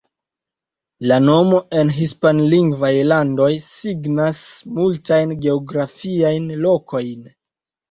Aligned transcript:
La 1.11 1.17
nomo 1.25 1.59
en 1.81 1.91
hispanlingvaj 1.97 2.91
landoj 3.11 3.51
signas 3.67 4.41
multajn 4.81 5.37
geografiajn 5.47 6.51
lokojn. 6.67 7.33